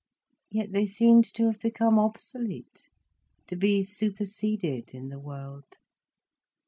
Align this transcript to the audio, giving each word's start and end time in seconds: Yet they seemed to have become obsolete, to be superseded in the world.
Yet 0.49 0.71
they 0.71 0.87
seemed 0.87 1.31
to 1.35 1.45
have 1.45 1.59
become 1.59 1.99
obsolete, 1.99 2.89
to 3.45 3.55
be 3.55 3.83
superseded 3.83 4.95
in 4.95 5.09
the 5.09 5.19
world. 5.19 5.77